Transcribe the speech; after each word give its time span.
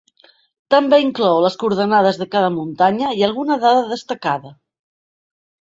També 0.75 0.97
inclou 1.03 1.37
les 1.43 1.57
coordenades 1.65 2.17
de 2.23 2.27
cada 2.37 2.49
muntanya, 2.59 3.13
i 3.21 3.25
alguna 3.31 3.61
dada 3.67 3.87
destacada. 3.95 4.55